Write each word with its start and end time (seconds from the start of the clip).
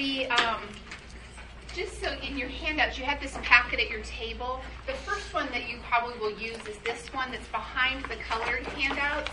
the 0.00 0.26
um, 0.28 0.62
just 1.74 2.00
so 2.00 2.10
in 2.26 2.38
your 2.38 2.48
handouts, 2.48 2.98
you 2.98 3.04
have 3.04 3.20
this 3.20 3.36
packet 3.42 3.78
at 3.78 3.90
your 3.90 4.00
table. 4.00 4.60
The 4.86 4.94
first 4.94 5.32
one 5.34 5.46
that 5.52 5.68
you 5.68 5.76
probably 5.88 6.18
will 6.18 6.36
use 6.40 6.56
is 6.66 6.78
this 6.78 7.12
one 7.12 7.30
that's 7.30 7.46
behind 7.48 8.04
the 8.04 8.16
colored 8.16 8.64
handouts. 8.68 9.30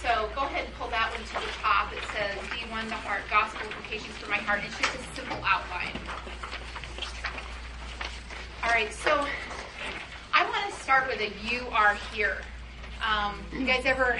So 0.00 0.30
go 0.36 0.42
ahead 0.42 0.66
and 0.66 0.74
pull 0.74 0.88
that 0.90 1.10
one 1.10 1.20
to 1.20 1.46
the 1.46 1.52
top. 1.60 1.92
It 1.92 1.98
says 2.14 2.38
D1 2.48 2.88
the 2.88 2.94
Heart 2.94 3.22
Gospel 3.28 3.66
Implications 3.66 4.16
for 4.18 4.30
My 4.30 4.36
Heart. 4.36 4.60
It's 4.64 4.78
just 4.78 4.94
a 4.94 5.16
simple 5.16 5.38
outline. 5.44 5.98
All 8.62 8.70
right, 8.70 8.92
so 8.92 9.26
I 10.32 10.48
want 10.48 10.72
to 10.72 10.80
start 10.80 11.08
with 11.08 11.20
a 11.20 11.32
you 11.50 11.66
are 11.72 11.98
here. 12.14 12.38
Um, 13.04 13.34
you 13.52 13.66
guys 13.66 13.82
ever 13.84 14.18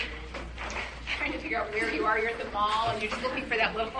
trying 1.16 1.32
to 1.32 1.38
figure 1.38 1.60
out 1.60 1.72
where 1.72 1.94
you 1.94 2.04
are? 2.04 2.18
You're 2.18 2.30
at 2.30 2.38
the 2.38 2.50
mall 2.50 2.90
and 2.90 3.00
you're 3.00 3.12
just 3.12 3.22
looking 3.22 3.44
for 3.44 3.56
that 3.56 3.76
little 3.76 3.92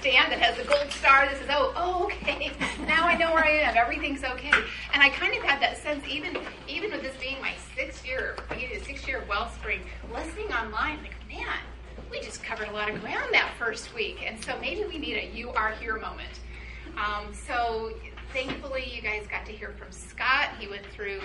stand 0.00 0.30
that 0.30 0.38
has 0.38 0.56
the 0.56 0.64
gold 0.64 0.90
star 0.90 1.26
that 1.26 1.36
says, 1.38 1.48
oh, 1.50 1.72
oh, 1.76 2.04
okay, 2.04 2.52
now 2.86 3.04
I 3.04 3.16
know 3.16 3.32
where 3.32 3.44
I 3.44 3.50
am. 3.50 3.76
Everything's 3.76 4.22
okay. 4.22 4.52
And 4.92 5.02
I 5.02 5.08
kind 5.08 5.36
of 5.36 5.42
had 5.42 5.60
that 5.60 5.78
sense, 5.78 6.04
even 6.08 6.38
even 6.68 6.90
with 6.90 7.02
this 7.02 7.16
being 7.20 7.40
my 7.40 7.52
sixth 7.74 8.06
year, 8.06 8.36
sixth 8.84 9.06
year 9.08 9.18
of 9.18 9.28
Wellspring, 9.28 9.80
listening 10.12 10.52
online, 10.52 10.98
like, 11.02 11.14
man, 11.28 11.58
we 12.10 12.20
just 12.20 12.42
covered 12.42 12.68
a 12.68 12.72
lot 12.72 12.90
of 12.90 13.00
ground 13.00 13.28
that 13.32 13.50
first 13.58 13.94
week. 13.94 14.24
And 14.24 14.42
so 14.42 14.58
maybe 14.60 14.84
we 14.84 14.98
need 14.98 15.16
a 15.16 15.36
you 15.36 15.50
are 15.50 15.72
here 15.72 15.98
moment. 15.98 16.40
Um, 16.96 17.32
so 17.32 17.92
thankfully, 18.32 18.90
you 18.94 19.02
guys 19.02 19.26
got 19.28 19.46
to 19.46 19.52
hear 19.52 19.74
from 19.78 19.90
Scott. 19.90 20.50
He 20.58 20.68
went 20.68 20.86
through 20.86 21.20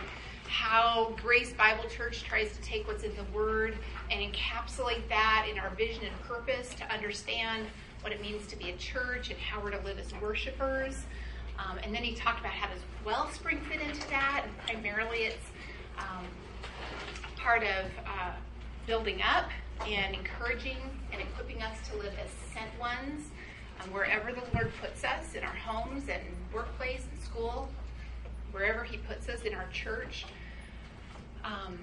how 0.47 1.15
Grace 1.21 1.53
Bible 1.53 1.89
Church 1.89 2.23
tries 2.23 2.55
to 2.55 2.61
take 2.61 2.87
what's 2.87 3.03
in 3.03 3.15
the 3.15 3.23
Word 3.35 3.77
and 4.11 4.19
encapsulate 4.19 5.07
that 5.09 5.47
in 5.49 5.57
our 5.57 5.69
vision 5.71 6.03
and 6.05 6.21
purpose 6.21 6.73
to 6.75 6.93
understand 6.93 7.65
what 8.03 8.11
it 8.11 8.21
means 8.21 8.45
to 8.47 8.57
be 8.57 8.69
a 8.69 8.77
church 8.77 9.29
and 9.29 9.39
how 9.39 9.61
we're 9.61 9.71
to 9.71 9.79
live 9.79 9.97
as 9.97 10.13
worshipers. 10.21 11.05
Um, 11.57 11.77
and 11.83 11.95
then 11.95 12.03
he 12.03 12.13
talked 12.13 12.39
about 12.39 12.51
how 12.51 12.67
does 12.67 12.81
Wellspring 13.05 13.61
fit 13.61 13.79
into 13.81 14.07
that, 14.09 14.45
and 14.45 14.53
primarily 14.67 15.19
it's 15.19 15.45
um, 15.97 16.25
part 17.37 17.63
of 17.63 17.85
uh, 18.05 18.31
building 18.85 19.21
up 19.21 19.49
and 19.87 20.15
encouraging 20.15 20.77
and 21.11 21.21
equipping 21.21 21.61
us 21.61 21.77
to 21.89 21.97
live 21.97 22.13
as 22.23 22.29
sent 22.53 22.69
ones 22.79 23.29
um, 23.81 23.91
wherever 23.91 24.31
the 24.31 24.41
Lord 24.53 24.71
puts 24.81 25.03
us 25.03 25.33
in 25.33 25.43
our 25.43 25.55
homes 25.55 26.09
and 26.09 26.21
workplace 26.53 27.05
and 27.11 27.23
school, 27.23 27.69
wherever 28.51 28.83
He 28.83 28.97
puts 28.97 29.29
us 29.29 29.41
in 29.41 29.53
our 29.53 29.67
church. 29.71 30.25
Um, 31.43 31.79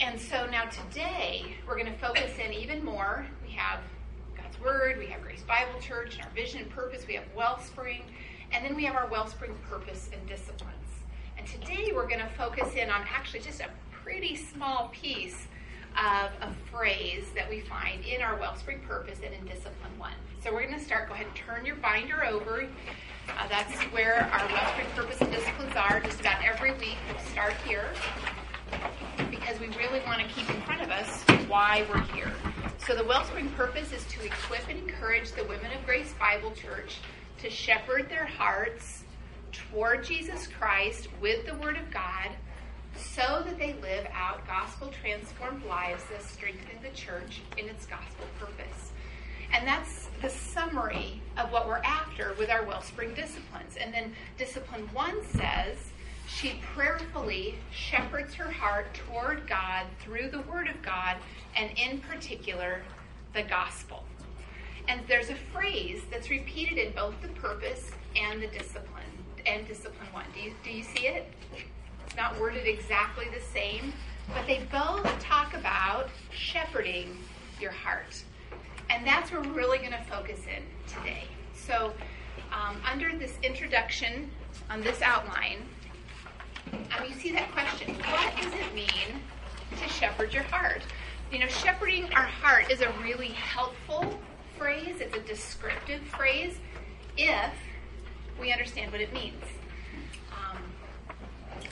and 0.00 0.20
so 0.20 0.46
now 0.46 0.64
today 0.64 1.54
we're 1.66 1.76
going 1.78 1.92
to 1.92 1.98
focus 1.98 2.32
in 2.44 2.52
even 2.52 2.84
more. 2.84 3.26
We 3.46 3.52
have 3.52 3.80
God's 4.54 4.64
Word, 4.64 4.98
we 4.98 5.06
have 5.06 5.22
Grace 5.22 5.42
Bible 5.42 5.80
Church, 5.80 6.16
and 6.16 6.24
our 6.24 6.30
vision 6.32 6.60
and 6.60 6.70
purpose. 6.70 7.06
We 7.06 7.14
have 7.14 7.24
Wellspring, 7.36 8.02
and 8.52 8.64
then 8.64 8.74
we 8.74 8.84
have 8.84 8.94
our 8.94 9.06
Wellspring 9.08 9.54
purpose 9.68 10.10
and 10.12 10.26
disciplines. 10.28 10.74
And 11.38 11.46
today 11.46 11.92
we're 11.94 12.06
going 12.06 12.20
to 12.20 12.28
focus 12.36 12.74
in 12.74 12.90
on 12.90 13.04
actually 13.12 13.40
just 13.40 13.60
a 13.60 13.68
pretty 13.90 14.36
small 14.36 14.90
piece 14.92 15.46
of 15.96 16.30
a 16.40 16.52
phrase 16.70 17.24
that 17.34 17.48
we 17.48 17.60
find 17.60 18.04
in 18.04 18.22
our 18.22 18.36
Wellspring 18.38 18.80
purpose 18.80 19.20
and 19.24 19.34
in 19.34 19.44
Discipline 19.44 19.98
1. 19.98 20.12
So 20.42 20.52
we're 20.52 20.66
going 20.66 20.78
to 20.78 20.84
start. 20.84 21.08
Go 21.08 21.14
ahead 21.14 21.26
and 21.26 21.36
turn 21.36 21.64
your 21.64 21.76
binder 21.76 22.24
over. 22.24 22.66
Uh, 23.28 23.48
that's 23.48 23.72
where 23.92 24.28
our 24.32 24.46
Wellspring 24.48 24.88
purpose 24.94 25.20
and 25.20 25.32
disciplines 25.32 25.74
are. 25.76 26.00
Just 26.00 26.20
about 26.20 26.44
every 26.44 26.72
week 26.72 26.98
we'll 27.08 27.24
start 27.26 27.54
here 27.66 27.88
because 29.30 29.58
we 29.60 29.68
really 29.68 30.00
want 30.06 30.20
to 30.20 30.26
keep 30.28 30.48
in 30.50 30.60
front 30.62 30.82
of 30.82 30.90
us 30.90 31.22
why 31.48 31.86
we're 31.90 32.02
here. 32.14 32.32
So 32.86 32.94
the 32.94 33.04
Wellspring 33.04 33.48
purpose 33.52 33.92
is 33.94 34.04
to 34.08 34.26
equip 34.26 34.68
and 34.68 34.78
encourage 34.78 35.32
the 35.32 35.44
women 35.44 35.72
of 35.72 35.86
Grace 35.86 36.12
Bible 36.20 36.50
Church 36.50 36.98
to 37.38 37.48
shepherd 37.48 38.10
their 38.10 38.26
hearts 38.26 39.04
toward 39.52 40.04
Jesus 40.04 40.46
Christ 40.48 41.08
with 41.18 41.46
the 41.46 41.54
Word 41.54 41.78
of 41.78 41.90
God 41.90 42.28
so 42.94 43.42
that 43.46 43.58
they 43.58 43.72
live 43.80 44.06
out 44.12 44.46
gospel 44.46 44.92
transformed 45.00 45.64
lives 45.64 46.04
that 46.10 46.22
strengthen 46.22 46.82
the 46.82 46.94
church 46.94 47.40
in 47.56 47.70
its 47.70 47.86
gospel 47.86 48.26
purpose. 48.38 48.92
And 49.54 49.66
that's 49.66 50.10
the 50.20 50.28
summary 50.28 51.22
of 51.38 51.50
what 51.50 51.66
we're 51.66 51.82
after 51.84 52.34
with 52.38 52.50
our 52.50 52.66
Wellspring 52.66 53.14
disciplines. 53.14 53.78
And 53.80 53.94
then 53.94 54.12
discipline 54.36 54.90
one 54.92 55.24
says 55.24 55.78
she 56.26 56.60
prayerfully 56.74 57.56
shepherds 57.70 58.34
her 58.34 58.50
heart 58.50 58.86
toward 58.94 59.46
God 59.46 59.86
through 60.00 60.30
the 60.30 60.40
Word 60.40 60.68
of 60.68 60.80
God, 60.82 61.16
and 61.56 61.70
in 61.78 62.00
particular, 62.00 62.82
the 63.34 63.42
gospel. 63.42 64.04
And 64.88 65.00
there's 65.08 65.30
a 65.30 65.36
phrase 65.52 66.02
that's 66.10 66.30
repeated 66.30 66.78
in 66.78 66.92
both 66.92 67.14
the 67.22 67.28
purpose 67.28 67.90
and 68.16 68.42
the 68.42 68.46
discipline 68.48 69.04
and 69.46 69.66
discipline 69.66 70.08
one. 70.12 70.24
Do 70.34 70.40
you, 70.40 70.52
do 70.62 70.70
you 70.70 70.82
see 70.82 71.06
it? 71.06 71.30
It's 72.06 72.16
not 72.16 72.38
worded 72.40 72.66
exactly 72.66 73.26
the 73.34 73.40
same, 73.40 73.92
but 74.28 74.46
they 74.46 74.66
both 74.70 75.04
talk 75.20 75.54
about 75.54 76.08
shepherding 76.30 77.16
your 77.60 77.72
heart. 77.72 78.22
And 78.90 79.06
that's 79.06 79.32
where 79.32 79.40
we're 79.40 79.52
really 79.52 79.78
going 79.78 79.92
to 79.92 80.04
focus 80.04 80.40
in 80.40 80.62
today. 80.86 81.24
So, 81.54 81.92
um, 82.52 82.76
under 82.90 83.16
this 83.16 83.36
introduction 83.42 84.30
on 84.70 84.82
this 84.82 85.02
outline, 85.02 85.58
you 87.08 87.14
see 87.14 87.32
that 87.32 87.50
question 87.52 87.94
what 87.94 88.36
does 88.36 88.52
it 88.52 88.74
mean 88.74 89.20
to 89.78 89.88
shepherd 89.88 90.32
your 90.32 90.42
heart? 90.44 90.82
You 91.32 91.40
know, 91.40 91.48
shepherding 91.48 92.12
our 92.14 92.22
heart 92.22 92.70
is 92.70 92.80
a 92.80 92.92
really 93.02 93.28
helpful 93.28 94.18
phrase, 94.56 94.96
it's 95.00 95.16
a 95.16 95.20
descriptive 95.20 96.02
phrase 96.02 96.58
if 97.16 97.52
we 98.40 98.52
understand 98.52 98.92
what 98.92 99.00
it 99.00 99.12
means. 99.12 99.42
Um, 100.32 100.58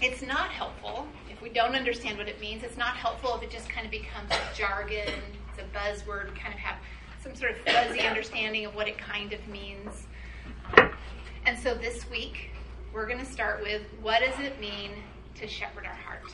it's 0.00 0.22
not 0.22 0.50
helpful 0.50 1.06
if 1.30 1.40
we 1.42 1.48
don't 1.48 1.74
understand 1.74 2.18
what 2.18 2.28
it 2.28 2.40
means. 2.40 2.62
It's 2.62 2.76
not 2.76 2.96
helpful 2.96 3.36
if 3.36 3.42
it 3.42 3.50
just 3.50 3.68
kind 3.68 3.84
of 3.84 3.90
becomes 3.90 4.30
a 4.30 4.56
jargon, 4.56 5.12
it's 5.50 5.58
a 5.58 5.76
buzzword, 5.76 6.34
kind 6.34 6.54
of 6.54 6.60
have 6.60 6.76
some 7.22 7.34
sort 7.34 7.52
of 7.52 7.58
fuzzy 7.58 8.00
understanding 8.00 8.66
of 8.66 8.74
what 8.74 8.88
it 8.88 8.98
kind 8.98 9.32
of 9.32 9.46
means. 9.48 10.06
Um, 10.76 10.90
and 11.46 11.58
so 11.58 11.74
this 11.74 12.08
week, 12.10 12.51
we're 12.92 13.06
going 13.06 13.18
to 13.18 13.30
start 13.30 13.62
with 13.62 13.82
what 14.02 14.20
does 14.20 14.38
it 14.44 14.60
mean 14.60 14.90
to 15.36 15.48
shepherd 15.48 15.86
our 15.86 15.94
heart? 15.94 16.24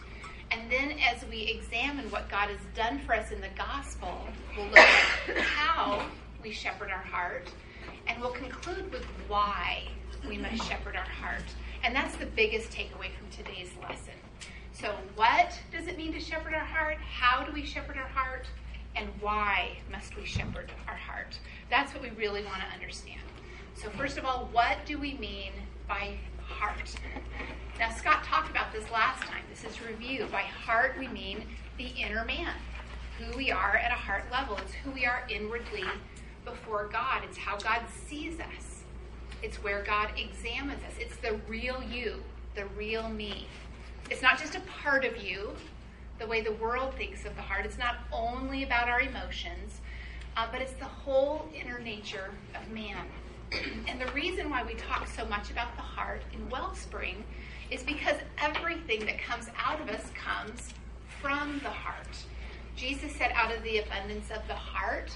And 0.51 0.71
then 0.71 0.99
as 1.13 1.25
we 1.29 1.43
examine 1.43 2.11
what 2.11 2.29
God 2.29 2.49
has 2.49 2.61
done 2.75 2.99
for 3.01 3.15
us 3.15 3.31
in 3.31 3.41
the 3.41 3.51
gospel, 3.57 4.27
we'll 4.57 4.67
look 4.67 4.79
at 4.79 5.39
how 5.39 6.07
we 6.43 6.53
shepherd 6.53 6.91
our 6.91 7.03
heart, 7.03 7.49
and 8.07 8.21
we'll 8.21 8.33
conclude 8.33 8.91
with 8.91 9.05
why 9.29 9.87
we 10.27 10.39
must 10.39 10.67
shepherd 10.67 10.97
our 10.97 11.03
heart. 11.03 11.45
And 11.85 11.95
that's 11.95 12.17
the 12.17 12.27
biggest 12.27 12.71
takeaway 12.71 13.11
from 13.17 13.29
today's 13.31 13.71
lesson. 13.83 14.15
So, 14.73 14.95
what 15.17 15.59
does 15.73 15.87
it 15.87 15.97
mean 15.97 16.13
to 16.13 16.21
shepherd 16.21 16.55
our 16.55 16.65
heart? 16.65 16.97
How 16.97 17.45
do 17.45 17.53
we 17.53 17.65
shepherd 17.65 17.97
our 17.97 18.09
heart? 18.09 18.47
And 18.97 19.09
why 19.21 19.79
must 19.93 20.17
we 20.17 20.25
shepherd 20.25 20.73
our 20.89 20.97
heart? 20.97 21.39
That's 21.71 21.93
what 21.93 22.03
we 22.03 22.11
really 22.11 22.45
want 22.45 22.63
to 22.63 22.75
understand. 22.75 23.21
So, 23.75 23.91
first 23.91 24.19
of 24.19 24.25
all, 24.25 24.49
what 24.51 24.79
do 24.87 24.99
we 24.99 25.15
mean 25.15 25.53
by 25.87 26.17
heart? 26.49 26.97
Now, 27.79 27.91
Scott 27.91 28.25
talked 28.25 28.51
about 28.51 28.73
this 28.73 28.91
last 28.91 29.23
time. 29.23 29.43
This 29.51 29.65
is 29.65 29.81
review. 29.81 30.27
By 30.33 30.43
heart, 30.43 30.97
we 30.99 31.09
mean 31.09 31.45
the 31.77 31.87
inner 31.87 32.25
man, 32.25 32.55
who 33.19 33.37
we 33.37 33.53
are 33.53 33.77
at 33.77 33.93
a 33.93 33.95
heart 33.95 34.25
level. 34.33 34.57
It's 34.59 34.75
who 34.75 34.91
we 34.91 35.07
are 35.07 35.25
inwardly 35.29 35.85
before 36.45 36.89
God. 36.93 37.23
It's 37.25 37.39
how 37.39 37.57
God 37.59 37.83
sees 38.07 38.41
us. 38.41 38.83
It's 39.43 39.63
where 39.63 39.83
God 39.85 40.11
examines 40.17 40.83
us. 40.83 40.93
It's 40.99 41.17
the 41.19 41.39
real 41.47 41.83
you, 41.83 42.23
the 42.57 42.67
real 42.77 43.09
me. 43.09 43.47
It's 44.11 44.23
not 44.23 44.39
just 44.39 44.57
a 44.57 44.61
part 44.83 45.05
of 45.05 45.23
you, 45.23 45.53
the 46.19 46.27
way 46.27 46.41
the 46.41 46.53
world 46.53 46.95
thinks 46.95 47.25
of 47.25 47.37
the 47.37 47.43
heart. 47.43 47.65
It's 47.65 47.79
not 47.79 47.97
only 48.13 48.65
about 48.65 48.89
our 48.89 49.01
emotions, 49.01 49.81
uh, 50.37 50.47
but 50.51 50.61
it's 50.61 50.73
the 50.73 50.85
whole 50.85 51.49
inner 51.55 51.79
nature 51.79 52.31
of 52.55 52.69
man. 52.73 53.07
And 53.53 54.01
the 54.01 54.11
reason 54.13 54.51
why 54.51 54.63
we 54.63 54.75
talk 54.75 55.07
so 55.07 55.25
much 55.27 55.51
about 55.51 55.75
the 55.77 55.83
heart 55.83 56.23
in 56.33 56.49
Wellspring 56.51 57.25
is 57.71 57.83
because 57.83 58.17
everything 58.39 59.05
that 59.07 59.19
comes 59.21 59.49
out 59.59 59.81
of 59.81 59.89
us 59.89 60.11
comes 60.15 60.73
from 61.21 61.61
the 61.63 61.71
heart. 61.71 62.17
Jesus 62.77 63.13
said, 63.13 63.33
out 63.35 63.55
of 63.55 63.63
the 63.63 63.79
abundance 63.79 64.31
of 64.31 64.47
the 64.47 64.55
heart, 64.55 65.11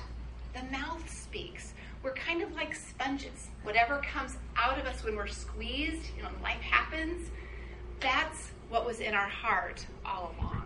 the 0.55 0.63
mouth 0.77 1.09
speaks. 1.09 1.75
We're 2.03 2.15
kind 2.15 2.43
of 2.43 2.53
like 2.53 2.75
sponges. 2.75 3.49
Whatever 3.63 3.99
comes 3.99 4.37
out 4.57 4.79
of 4.79 4.87
us 4.87 5.05
when 5.05 5.15
we're 5.15 5.29
squeezed, 5.29 6.11
you 6.17 6.23
know, 6.23 6.31
life 6.43 6.61
happens, 6.61 7.31
that's 8.01 8.51
what 8.69 8.85
was 8.85 9.01
in 9.01 9.15
our 9.15 9.29
heart 9.29 9.87
all 10.05 10.35
along. 10.39 10.65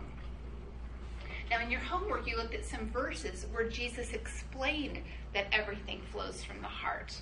Now, 1.49 1.61
in 1.61 1.69
your 1.69 1.79
homework, 1.79 2.27
you 2.27 2.35
looked 2.35 2.55
at 2.55 2.65
some 2.65 2.89
verses 2.89 3.45
where 3.53 3.69
Jesus 3.69 4.13
explained 4.13 4.99
that 5.33 5.45
everything 5.51 6.01
flows 6.11 6.43
from 6.43 6.59
the 6.61 6.67
heart 6.67 7.15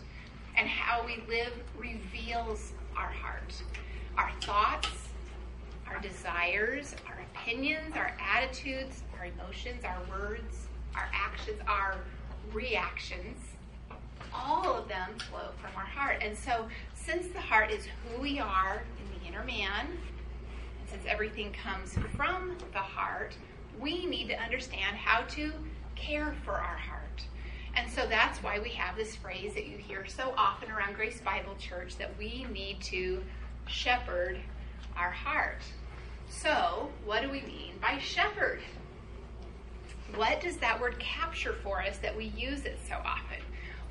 and 0.58 0.68
how 0.68 1.06
we 1.06 1.24
live 1.28 1.54
reveals 1.78 2.74
our 2.96 3.10
heart. 3.10 3.54
Our 4.18 4.32
thoughts, 4.42 4.90
our 5.88 6.00
desires, 6.00 6.96
our 7.08 7.22
opinions, 7.34 7.96
our 7.96 8.16
attitudes, 8.20 9.04
our 9.20 9.26
emotions, 9.26 9.84
our 9.84 10.02
words, 10.10 10.68
our 10.96 11.10
actions, 11.14 11.60
our 11.68 11.98
reactions 12.54 13.40
all 14.36 14.76
of 14.76 14.88
them 14.88 15.10
flow 15.30 15.50
from 15.62 15.72
our 15.76 15.86
heart. 15.86 16.18
And 16.22 16.38
so, 16.38 16.68
since 16.94 17.28
the 17.28 17.40
heart 17.40 17.72
is 17.72 17.86
who 17.86 18.22
we 18.22 18.40
are 18.40 18.84
in 19.00 19.20
the 19.20 19.28
inner 19.28 19.44
man, 19.44 19.88
and 19.88 20.90
since 20.90 21.04
everything 21.08 21.54
comes 21.54 21.98
from 22.16 22.58
the 22.74 22.80
heart, 22.80 23.36
we 23.80 24.06
need 24.06 24.28
to 24.30 24.42
understand 24.42 24.96
how 24.96 25.22
to 25.30 25.52
care 25.96 26.36
for 26.44 26.54
our 26.54 26.78
heart. 26.78 27.05
And 27.76 27.92
so 27.92 28.08
that's 28.08 28.42
why 28.42 28.60
we 28.60 28.70
have 28.70 28.96
this 28.96 29.16
phrase 29.16 29.54
that 29.54 29.68
you 29.68 29.78
hear 29.78 30.06
so 30.06 30.34
often 30.38 30.72
around 30.72 30.96
Grace 30.96 31.20
Bible 31.20 31.56
Church 31.60 31.98
that 31.98 32.18
we 32.18 32.46
need 32.52 32.82
to 32.84 33.22
shepherd 33.68 34.40
our 34.96 35.12
heart. 35.12 35.62
So, 36.30 36.90
what 37.04 37.22
do 37.22 37.30
we 37.30 37.42
mean 37.42 37.74
by 37.82 38.00
shepherd? 38.00 38.62
What 40.16 40.40
does 40.40 40.58
that 40.58 40.80
word 40.80 40.98
capture 41.00 41.54
for 41.64 41.82
us 41.82 41.98
that 41.98 42.16
we 42.16 42.26
use 42.26 42.66
it 42.66 42.80
so 42.88 42.96
often? 43.04 43.40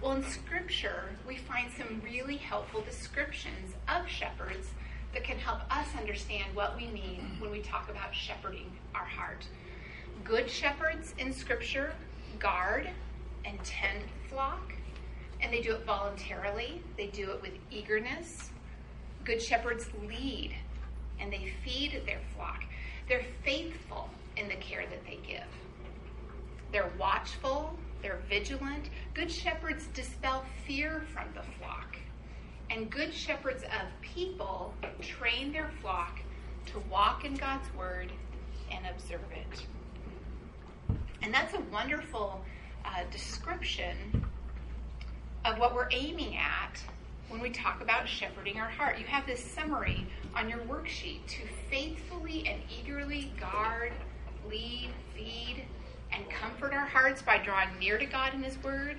Well, 0.01 0.13
in 0.13 0.25
Scripture, 0.25 1.05
we 1.27 1.37
find 1.37 1.71
some 1.77 2.01
really 2.03 2.37
helpful 2.37 2.81
descriptions 2.81 3.75
of 3.89 4.09
shepherds 4.09 4.69
that 5.13 5.25
can 5.25 5.39
help 5.39 5.61
us 5.71 5.87
understand 5.99 6.55
what 6.55 6.77
we 6.77 6.87
mean 6.89 7.37
when 7.39 7.51
we 7.51 7.61
talk 7.61 7.91
about 7.91 8.15
shepherding 8.15 8.73
our 8.95 9.05
heart. 9.05 9.47
Good 10.25 10.51
shepherds 10.51 11.15
in 11.19 11.33
Scripture 11.33 11.95
guard 12.39 12.91
and 13.45 13.59
tend 13.65 14.05
flock, 14.29 14.73
and 15.41 15.53
they 15.53 15.61
do 15.61 15.75
it 15.75 15.85
voluntarily, 15.85 16.83
they 16.97 17.07
do 17.09 17.31
it 17.31 17.43
with 17.43 17.53
eagerness. 17.71 18.51
Good 19.25 19.41
shepherds 19.43 19.89
lead 20.07 20.55
and 21.21 21.33
they 21.33 21.53
feed 21.65 22.03
their 22.07 22.21
flock. 22.37 22.65
They're 23.09 23.25
faithful 23.45 24.11
in 24.37 24.49
the 24.49 24.57
care 24.57 24.85
that 24.89 25.05
they 25.05 25.19
give. 25.27 25.45
They're 26.73 26.91
watchful, 26.99 27.77
they're 28.03 28.21
vigilant. 28.29 28.91
Good 29.15 29.31
shepherds 29.31 29.87
dispel 29.95 30.45
fear 30.67 31.05
from 31.13 31.29
the 31.35 31.43
flock. 31.59 31.97
And 32.71 32.91
good 32.91 33.15
shepherds 33.15 33.63
of 33.63 34.03
people 34.03 34.75
train 35.01 35.53
their 35.53 35.71
flock 35.81 36.19
to 36.67 36.81
walk 36.91 37.25
in 37.25 37.35
God's 37.35 37.73
word 37.75 38.11
and 38.71 38.85
observe 38.87 39.21
it. 39.33 39.67
And 41.23 41.33
that's 41.33 41.55
a 41.55 41.61
wonderful 41.73 42.45
uh, 42.85 43.05
description 43.11 44.25
of 45.45 45.59
what 45.59 45.75
we're 45.75 45.89
aiming 45.91 46.37
at 46.37 46.83
when 47.29 47.41
we 47.41 47.51
talk 47.51 47.81
about 47.81 48.09
shepherding 48.09 48.59
our 48.59 48.69
heart. 48.69 48.99
You 48.99 49.07
have 49.07 49.27
this 49.27 49.43
summary 49.43 50.07
on 50.35 50.49
your 50.49 50.61
worksheet 50.61 51.27
to 51.27 51.43
faithfully 51.71 52.47
and 52.47 52.61
eagerly 52.71 53.33
guard, 53.41 53.93
lead, 54.49 54.91
feed, 55.15 55.65
and 56.13 56.29
comfort 56.31 56.73
our 56.73 56.87
hearts 56.87 57.23
by 57.23 57.39
drawing 57.39 57.79
near 57.79 57.99
to 57.99 58.07
God 58.07 58.35
in 58.35 58.43
His 58.43 58.63
Word, 58.63 58.97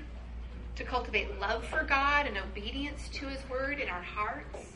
to 0.75 0.83
cultivate 0.83 1.39
love 1.39 1.63
for 1.65 1.83
God 1.83 2.27
and 2.27 2.37
obedience 2.37 3.09
to 3.13 3.27
His 3.27 3.39
Word 3.49 3.79
in 3.79 3.89
our 3.89 4.01
hearts, 4.01 4.73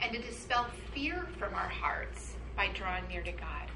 and 0.00 0.12
to 0.12 0.22
dispel 0.22 0.66
fear 0.94 1.26
from 1.38 1.54
our 1.54 1.68
hearts 1.68 2.34
by 2.56 2.68
drawing 2.74 3.06
near 3.08 3.22
to 3.22 3.32
God. 3.32 3.68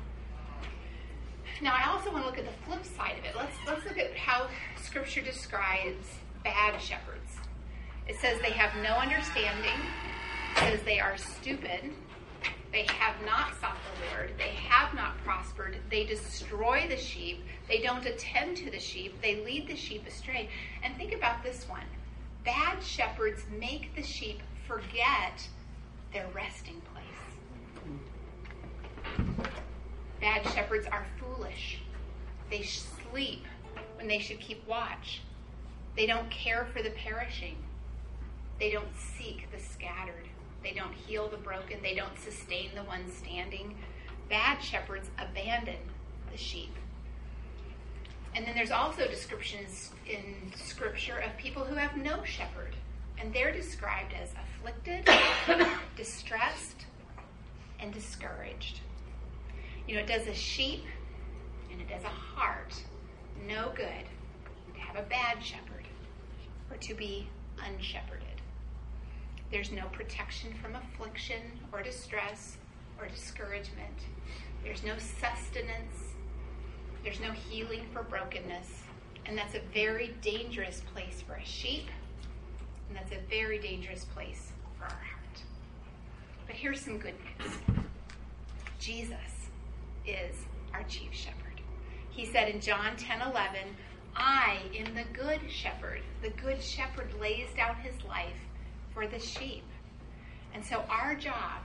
Now, 1.62 1.76
I 1.76 1.88
also 1.92 2.10
want 2.10 2.24
to 2.24 2.28
look 2.28 2.38
at 2.38 2.44
the 2.44 2.64
flip 2.66 2.84
side 2.84 3.18
of 3.20 3.24
it. 3.24 3.36
Let's, 3.36 3.54
let's 3.68 3.84
look 3.84 3.96
at 3.96 4.16
how 4.16 4.48
Scripture 4.82 5.20
describes 5.20 6.08
bad 6.42 6.80
shepherds. 6.80 7.36
It 8.08 8.16
says 8.16 8.40
they 8.42 8.50
have 8.50 8.74
no 8.82 8.94
understanding, 8.96 9.78
it 10.56 10.58
says 10.58 10.82
they 10.82 10.98
are 10.98 11.16
stupid, 11.16 11.92
they 12.72 12.84
have 12.98 13.14
not 13.24 13.54
sought 13.60 13.76
the 13.76 14.16
Lord, 14.16 14.32
they 14.38 14.54
have 14.68 14.92
not 14.94 15.16
prospered, 15.22 15.76
they 15.88 16.02
destroy 16.02 16.88
the 16.88 16.96
sheep, 16.96 17.44
they 17.68 17.80
don't 17.80 18.04
attend 18.04 18.56
to 18.56 18.68
the 18.68 18.80
sheep, 18.80 19.22
they 19.22 19.44
lead 19.44 19.68
the 19.68 19.76
sheep 19.76 20.04
astray. 20.04 20.48
And 20.82 20.96
think 20.96 21.14
about 21.14 21.44
this 21.44 21.68
one 21.68 21.86
bad 22.44 22.82
shepherds 22.82 23.44
make 23.56 23.94
the 23.94 24.02
sheep 24.02 24.40
forget 24.66 25.46
their 26.12 26.26
resting 26.34 26.82
place. 26.92 27.22
Bad 30.22 30.48
shepherds 30.54 30.86
are 30.86 31.04
foolish. 31.18 31.80
They 32.48 32.62
sleep 32.62 33.44
when 33.96 34.06
they 34.06 34.20
should 34.20 34.38
keep 34.38 34.64
watch. 34.68 35.20
They 35.96 36.06
don't 36.06 36.30
care 36.30 36.68
for 36.72 36.80
the 36.80 36.90
perishing. 36.90 37.56
They 38.60 38.70
don't 38.70 38.96
seek 39.18 39.50
the 39.50 39.58
scattered. 39.58 40.28
They 40.62 40.74
don't 40.74 40.94
heal 40.94 41.28
the 41.28 41.38
broken. 41.38 41.82
They 41.82 41.96
don't 41.96 42.16
sustain 42.20 42.70
the 42.76 42.84
ones 42.84 43.12
standing. 43.12 43.74
Bad 44.30 44.62
shepherds 44.62 45.10
abandon 45.18 45.80
the 46.30 46.38
sheep. 46.38 46.72
And 48.36 48.46
then 48.46 48.54
there's 48.54 48.70
also 48.70 49.08
descriptions 49.08 49.90
in 50.08 50.52
Scripture 50.54 51.18
of 51.18 51.36
people 51.36 51.64
who 51.64 51.74
have 51.74 51.96
no 51.96 52.22
shepherd. 52.22 52.76
And 53.18 53.34
they're 53.34 53.52
described 53.52 54.14
as 54.14 54.30
afflicted, 54.60 55.04
distressed, 55.96 56.86
and 57.80 57.92
discouraged. 57.92 58.78
You 59.86 59.96
know, 59.96 60.00
it 60.00 60.06
does 60.06 60.26
a 60.26 60.34
sheep 60.34 60.84
and 61.70 61.80
it 61.80 61.88
does 61.88 62.04
a 62.04 62.08
heart 62.08 62.74
no 63.46 63.72
good 63.74 64.06
to 64.74 64.80
have 64.80 64.96
a 64.96 65.08
bad 65.08 65.42
shepherd 65.42 65.86
or 66.70 66.76
to 66.78 66.94
be 66.94 67.28
unshepherded. 67.58 68.40
There's 69.50 69.70
no 69.70 69.86
protection 69.92 70.54
from 70.62 70.76
affliction 70.76 71.42
or 71.72 71.82
distress 71.82 72.56
or 72.98 73.06
discouragement. 73.06 74.06
There's 74.64 74.82
no 74.82 74.94
sustenance. 74.98 76.14
There's 77.04 77.20
no 77.20 77.32
healing 77.32 77.84
for 77.92 78.02
brokenness. 78.02 78.68
And 79.26 79.36
that's 79.36 79.54
a 79.54 79.60
very 79.74 80.14
dangerous 80.22 80.82
place 80.94 81.22
for 81.26 81.34
a 81.34 81.44
sheep. 81.44 81.88
And 82.88 82.96
that's 82.96 83.12
a 83.12 83.20
very 83.28 83.58
dangerous 83.58 84.04
place 84.04 84.52
for 84.78 84.84
our 84.84 84.90
heart. 84.90 85.42
But 86.46 86.56
here's 86.56 86.80
some 86.80 86.98
good 86.98 87.14
news 87.38 87.52
Jesus 88.78 89.31
is 90.06 90.36
our 90.74 90.82
chief 90.84 91.12
shepherd. 91.12 91.60
He 92.10 92.26
said 92.26 92.48
in 92.48 92.60
John 92.60 92.96
10 92.96 93.22
11, 93.22 93.60
I 94.14 94.58
am 94.76 94.94
the 94.94 95.04
good 95.12 95.40
shepherd. 95.48 96.00
The 96.22 96.30
good 96.30 96.62
shepherd 96.62 97.12
lays 97.20 97.48
down 97.56 97.76
his 97.76 97.94
life 98.04 98.36
for 98.92 99.06
the 99.06 99.18
sheep. 99.18 99.64
And 100.54 100.64
so 100.64 100.84
our 100.88 101.14
job 101.14 101.62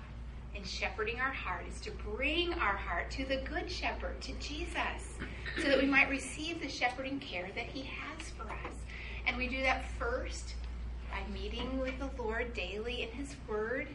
in 0.56 0.64
shepherding 0.64 1.20
our 1.20 1.32
heart 1.32 1.66
is 1.70 1.82
to 1.82 1.92
bring 1.92 2.54
our 2.54 2.76
heart 2.76 3.12
to 3.12 3.26
the 3.26 3.38
good 3.38 3.70
shepherd, 3.70 4.20
to 4.22 4.32
Jesus, 4.40 5.18
so 5.58 5.64
that 5.64 5.80
we 5.80 5.86
might 5.86 6.10
receive 6.10 6.62
the 6.62 6.70
shepherding 6.70 7.20
care 7.20 7.50
that 7.54 7.66
he 7.66 7.82
has 7.84 8.30
for 8.30 8.44
us. 8.44 8.76
And 9.28 9.38
we 9.38 9.48
do 9.48 9.62
that 9.62 9.86
first 10.00 10.56
by 11.12 11.20
meeting 11.34 11.80
with 11.80 11.94
the 12.00 12.10
Lord 12.22 12.54
daily 12.54 13.04
in 13.04 13.10
his 13.10 13.36
word 13.48 13.88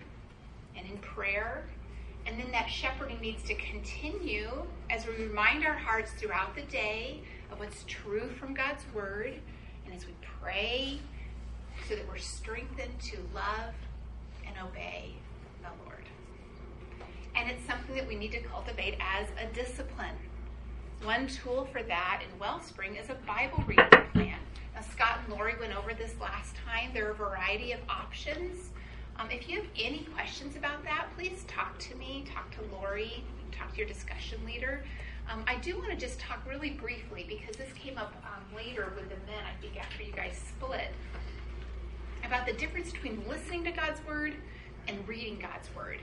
and 0.76 0.86
in 0.86 0.98
prayer. 0.98 1.64
And 2.26 2.38
then 2.38 2.50
that 2.52 2.66
shepherding 2.66 3.20
needs 3.20 3.42
to 3.44 3.54
continue 3.54 4.50
as 4.90 5.06
we 5.06 5.14
remind 5.24 5.66
our 5.66 5.74
hearts 5.74 6.12
throughout 6.12 6.54
the 6.54 6.62
day 6.62 7.20
of 7.50 7.58
what's 7.58 7.84
true 7.86 8.30
from 8.38 8.54
God's 8.54 8.84
word. 8.94 9.34
And 9.84 9.94
as 9.94 10.06
we 10.06 10.12
pray 10.40 11.00
so 11.88 11.96
that 11.96 12.08
we're 12.08 12.18
strengthened 12.18 12.98
to 13.00 13.18
love 13.34 13.74
and 14.46 14.54
obey 14.62 15.14
the 15.62 15.68
Lord. 15.84 16.04
And 17.34 17.50
it's 17.50 17.64
something 17.66 17.96
that 17.96 18.06
we 18.06 18.14
need 18.14 18.32
to 18.32 18.40
cultivate 18.40 18.96
as 19.00 19.26
a 19.40 19.52
discipline. 19.54 20.16
One 21.02 21.26
tool 21.26 21.68
for 21.72 21.82
that 21.82 22.22
in 22.22 22.38
Wellspring 22.38 22.96
is 22.96 23.10
a 23.10 23.14
Bible 23.26 23.64
reading 23.66 23.86
plan. 24.12 24.38
Now, 24.74 24.82
Scott 24.82 25.20
and 25.24 25.34
Lori 25.34 25.54
went 25.58 25.76
over 25.76 25.92
this 25.94 26.14
last 26.20 26.54
time. 26.64 26.90
There 26.94 27.08
are 27.08 27.10
a 27.10 27.14
variety 27.14 27.72
of 27.72 27.80
options. 27.88 28.70
Um, 29.18 29.30
if 29.30 29.48
you 29.48 29.56
have 29.60 29.68
any 29.78 30.06
questions 30.14 30.56
about 30.56 30.82
that, 30.84 31.06
please 31.16 31.44
talk 31.46 31.78
to 31.80 31.96
me, 31.96 32.24
talk 32.32 32.50
to 32.52 32.76
Lori, 32.76 33.24
talk 33.50 33.72
to 33.72 33.78
your 33.78 33.86
discussion 33.86 34.38
leader. 34.46 34.84
Um, 35.30 35.44
I 35.46 35.56
do 35.56 35.78
want 35.78 35.90
to 35.90 35.96
just 35.96 36.18
talk 36.18 36.40
really 36.48 36.70
briefly 36.70 37.24
because 37.28 37.56
this 37.56 37.72
came 37.74 37.98
up 37.98 38.12
um, 38.24 38.56
later 38.56 38.92
with 38.96 39.08
the 39.08 39.16
men, 39.30 39.42
I 39.44 39.60
think, 39.60 39.78
after 39.78 40.02
you 40.02 40.12
guys 40.12 40.40
split 40.48 40.88
about 42.24 42.46
the 42.46 42.52
difference 42.54 42.92
between 42.92 43.22
listening 43.28 43.64
to 43.64 43.70
God's 43.70 44.04
word 44.06 44.34
and 44.88 45.06
reading 45.06 45.38
God's 45.40 45.68
word. 45.76 45.98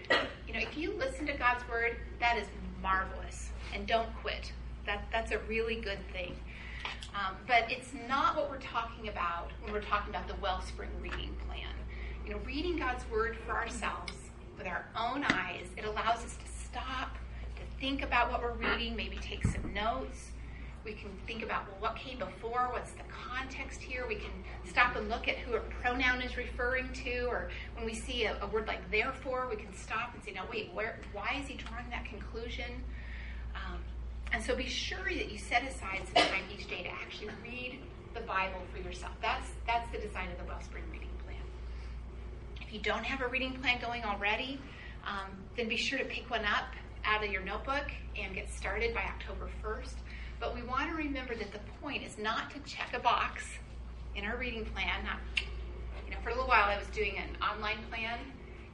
You 0.48 0.54
know, 0.54 0.60
if 0.60 0.78
you 0.78 0.94
listen 0.98 1.26
to 1.28 1.34
God's 1.34 1.68
word, 1.68 1.98
that 2.20 2.38
is 2.38 2.48
marvelous, 2.82 3.50
and 3.74 3.88
don't 3.88 4.10
quit. 4.22 4.52
That 4.86 5.06
that's 5.12 5.32
a 5.32 5.40
really 5.40 5.76
good 5.76 6.00
thing. 6.14 6.36
Um, 7.14 7.36
but 7.48 7.70
it's 7.70 7.90
not 8.08 8.36
what 8.36 8.50
we're 8.50 8.60
talking 8.60 9.10
about 9.10 9.50
when 9.64 9.74
we're 9.74 9.82
talking 9.82 10.10
about 10.10 10.28
the 10.28 10.36
Wellspring 10.36 10.90
reading. 11.02 11.36
You 12.30 12.36
know, 12.36 12.42
reading 12.46 12.78
God's 12.78 13.10
word 13.10 13.36
for 13.44 13.54
ourselves 13.54 14.14
with 14.56 14.68
our 14.68 14.86
own 14.96 15.24
eyes, 15.24 15.66
it 15.76 15.84
allows 15.84 16.24
us 16.24 16.36
to 16.36 16.64
stop, 16.64 17.18
to 17.56 17.82
think 17.82 18.04
about 18.04 18.32
what 18.32 18.44
we're 18.44 18.54
reading, 18.54 18.96
maybe 18.96 19.18
take 19.18 19.44
some 19.48 19.74
notes, 19.74 20.30
we 20.86 20.92
can 20.92 21.10
think 21.26 21.42
about, 21.42 21.66
well, 21.68 21.78
what 21.80 21.96
came 21.96 22.20
before? 22.20 22.70
What's 22.72 22.92
the 22.92 23.02
context 23.10 23.82
here? 23.82 24.06
We 24.08 24.14
can 24.14 24.30
stop 24.64 24.96
and 24.96 25.10
look 25.10 25.28
at 25.28 25.38
who 25.38 25.56
a 25.56 25.60
pronoun 25.82 26.22
is 26.22 26.38
referring 26.38 26.94
to, 27.04 27.22
or 27.22 27.50
when 27.76 27.84
we 27.84 27.96
see 27.96 28.26
a, 28.26 28.38
a 28.44 28.46
word 28.46 28.68
like 28.68 28.92
therefore, 28.92 29.48
we 29.50 29.56
can 29.56 29.74
stop 29.74 30.14
and 30.14 30.24
say, 30.24 30.32
no, 30.32 30.44
wait, 30.52 30.70
where, 30.72 31.00
why 31.14 31.36
is 31.42 31.48
he 31.48 31.56
drawing 31.56 31.90
that 31.90 32.06
conclusion? 32.06 32.84
Um, 33.56 33.80
and 34.32 34.44
so 34.44 34.56
be 34.56 34.68
sure 34.68 35.04
that 35.04 35.32
you 35.32 35.40
set 35.40 35.64
aside 35.64 36.02
some 36.14 36.24
time 36.26 36.44
each 36.54 36.70
day 36.70 36.84
to 36.84 36.90
actually 36.90 37.30
read 37.42 37.80
the 38.14 38.22
Bible 38.22 38.62
for 38.72 38.88
yourself. 38.88 39.14
That's 39.20 39.50
that's 39.66 39.92
the 39.92 39.98
design 39.98 40.30
of 40.32 40.38
the 40.38 40.44
Wellspring 40.44 40.84
reading. 40.92 41.10
If 42.70 42.76
you 42.76 42.82
don't 42.82 43.04
have 43.04 43.22
a 43.22 43.28
reading 43.28 43.54
plan 43.54 43.82
going 43.82 44.04
already, 44.04 44.60
um, 45.04 45.32
then 45.58 45.68
be 45.68 45.76
sure 45.76 45.98
to 45.98 46.06
pick 46.06 46.30
one 46.30 46.46
up 46.46 46.68
out 47.04 47.24
of 47.24 47.32
your 47.32 47.42
notebook 47.42 47.92
and 48.16 48.36
get 48.36 48.48
started 48.54 48.94
by 48.94 49.02
October 49.02 49.50
1st. 49.64 49.96
But 50.40 50.54
we 50.54 50.62
want 50.62 50.88
to 50.88 50.96
remember 50.96 51.34
that 51.34 51.52
the 51.52 51.62
point 51.82 52.04
is 52.04 52.20
not 52.20 52.52
to 52.52 52.60
check 52.72 52.94
a 52.94 53.00
box 53.00 53.44
in 54.16 54.24
our 54.24 54.38
reading 54.38 54.66
plan. 54.66 55.04
Not, 55.04 55.18
you 56.06 56.12
know, 56.12 56.18
for 56.22 56.30
a 56.30 56.34
little 56.34 56.48
while 56.48 56.66
I 56.66 56.78
was 56.78 56.86
doing 56.90 57.18
an 57.18 57.42
online 57.42 57.80
plan, 57.90 58.20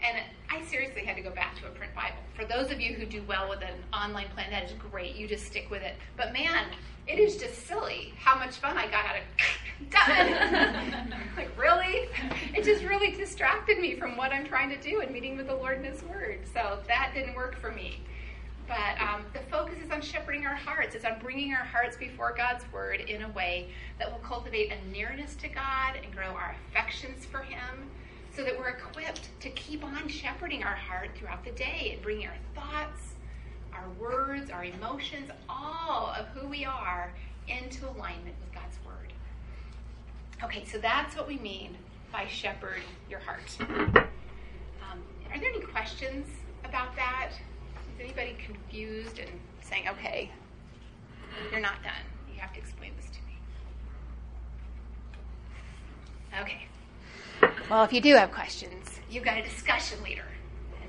and 0.05 0.17
I 0.49 0.61
seriously 0.65 1.05
had 1.05 1.15
to 1.15 1.21
go 1.21 1.31
back 1.31 1.57
to 1.61 1.67
a 1.67 1.69
print 1.69 1.95
Bible. 1.95 2.17
For 2.35 2.43
those 2.43 2.71
of 2.71 2.81
you 2.81 2.95
who 2.95 3.05
do 3.05 3.23
well 3.23 3.47
with 3.47 3.61
an 3.61 3.79
online 3.93 4.27
plan, 4.33 4.51
that 4.51 4.65
is 4.65 4.73
great. 4.91 5.15
You 5.15 5.25
just 5.25 5.45
stick 5.45 5.71
with 5.71 5.83
it. 5.83 5.95
But 6.17 6.33
man, 6.33 6.65
it 7.07 7.19
is 7.19 7.37
just 7.37 7.67
silly 7.67 8.13
how 8.17 8.37
much 8.37 8.55
fun 8.57 8.77
I 8.77 8.85
got 8.87 9.05
out 9.05 9.15
of 9.17 9.89
done. 9.91 11.13
like 11.37 11.57
really, 11.57 12.09
it 12.53 12.63
just 12.63 12.83
really 12.83 13.11
distracted 13.11 13.79
me 13.79 13.95
from 13.95 14.17
what 14.17 14.31
I'm 14.31 14.45
trying 14.45 14.69
to 14.69 14.77
do 14.77 15.01
and 15.01 15.11
meeting 15.11 15.37
with 15.37 15.47
the 15.47 15.55
Lord 15.55 15.79
in 15.79 15.83
His 15.83 16.03
Word. 16.03 16.39
So 16.53 16.79
that 16.87 17.11
didn't 17.13 17.35
work 17.35 17.59
for 17.59 17.71
me. 17.71 18.01
But 18.67 18.99
um, 18.99 19.21
the 19.33 19.41
focus 19.51 19.75
is 19.83 19.91
on 19.91 20.01
shepherding 20.01 20.45
our 20.45 20.55
hearts. 20.55 20.95
It's 20.95 21.05
on 21.05 21.19
bringing 21.21 21.53
our 21.53 21.63
hearts 21.63 21.97
before 21.97 22.33
God's 22.35 22.63
word 22.71 23.01
in 23.01 23.21
a 23.21 23.29
way 23.29 23.69
that 23.99 24.11
will 24.11 24.19
cultivate 24.19 24.71
a 24.71 24.89
nearness 24.89 25.35
to 25.35 25.47
God 25.47 25.99
and 26.03 26.11
grow 26.15 26.29
our 26.29 26.55
affections 26.69 27.25
for 27.25 27.39
Him 27.39 27.91
so 28.35 28.43
that 28.43 28.57
we're 28.57 28.69
equipped 28.69 29.29
to 29.41 29.49
keep 29.51 29.83
on 29.83 30.07
shepherding 30.07 30.63
our 30.63 30.75
heart 30.75 31.11
throughout 31.15 31.45
the 31.45 31.51
day 31.51 31.91
and 31.93 32.01
bringing 32.01 32.27
our 32.27 32.33
thoughts, 32.55 33.14
our 33.75 33.89
words, 33.99 34.49
our 34.49 34.65
emotions, 34.65 35.29
all 35.49 36.13
of 36.17 36.27
who 36.27 36.47
we 36.47 36.65
are 36.65 37.11
into 37.47 37.85
alignment 37.85 38.35
with 38.41 38.53
God's 38.53 38.77
word. 38.85 39.13
Okay, 40.43 40.65
so 40.65 40.77
that's 40.77 41.15
what 41.15 41.27
we 41.27 41.37
mean 41.37 41.77
by 42.11 42.27
shepherd 42.27 42.81
your 43.09 43.19
heart. 43.19 43.57
Um, 43.59 45.01
are 45.31 45.39
there 45.39 45.49
any 45.49 45.61
questions 45.61 46.27
about 46.63 46.95
that? 46.95 47.31
Is 47.93 48.01
anybody 48.01 48.35
confused 48.45 49.19
and 49.19 49.29
saying, 49.61 49.87
okay, 49.89 50.31
you're 51.51 51.61
not 51.61 51.81
done? 51.83 51.93
You 52.33 52.39
have 52.39 52.53
to 52.53 52.59
explain 52.59 52.91
this 52.97 53.09
to 53.11 53.19
me. 53.25 53.37
Okay. 56.41 56.67
Well, 57.69 57.83
if 57.83 57.93
you 57.93 58.01
do 58.01 58.15
have 58.15 58.31
questions, 58.31 58.99
you've 59.09 59.23
got 59.23 59.37
a 59.37 59.43
discussion 59.43 60.01
leader, 60.03 60.25